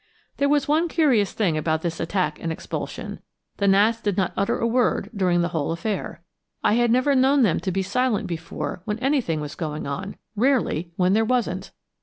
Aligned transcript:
There 0.37 0.49
was 0.49 0.67
one 0.67 0.87
curious 0.87 1.31
thing 1.31 1.55
about 1.59 1.83
this 1.83 1.99
attack 1.99 2.39
and 2.41 2.51
expulsion; 2.51 3.19
the 3.57 3.67
gnats 3.67 4.01
did 4.01 4.17
not 4.17 4.33
utter 4.35 4.57
a 4.57 4.65
word 4.65 5.11
during 5.15 5.41
the 5.43 5.49
whole 5.49 5.71
affair! 5.71 6.23
I 6.63 6.73
had 6.73 6.89
never 6.89 7.13
known 7.13 7.43
them 7.43 7.59
to 7.59 7.71
be 7.71 7.83
silent 7.83 8.25
before 8.25 8.81
when 8.85 8.97
anything 8.97 9.41
was 9.41 9.53
going 9.53 9.85
on 9.85 10.15
rarely 10.35 10.91
when 10.95 11.13
there 11.13 11.23
wasn't. 11.23 11.69